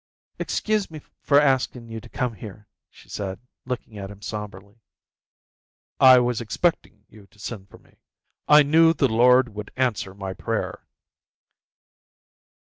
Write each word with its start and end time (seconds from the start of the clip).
"Excuse 0.39 0.89
me 0.89 0.99
for 1.21 1.39
asking 1.39 1.87
you 1.87 2.01
to 2.01 2.09
come 2.09 2.33
here," 2.33 2.67
she 2.89 3.07
said, 3.07 3.39
looking 3.65 3.99
at 3.99 4.09
him 4.09 4.19
sombrely. 4.19 4.81
"I 5.99 6.17
was 6.17 6.41
expecting 6.41 7.05
you 7.07 7.27
to 7.27 7.37
send 7.37 7.69
for 7.69 7.77
me. 7.77 7.97
I 8.47 8.63
knew 8.63 8.93
the 8.95 9.07
Lord 9.07 9.49
would 9.53 9.69
answer 9.75 10.15
my 10.15 10.33
prayer." 10.33 10.87